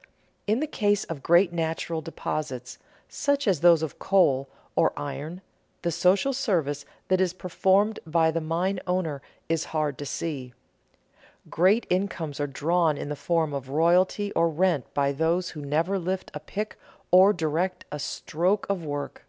[0.46, 5.42] _In the case of great natural deposits, such as those of coal or iron,
[5.82, 10.54] the social service that is performed by the mine owner is hard to see.
[11.50, 15.98] Great incomes are drawn in the form of royalty or rent by those who never
[15.98, 16.78] lift a pick
[17.10, 19.26] or direct a stroke of work.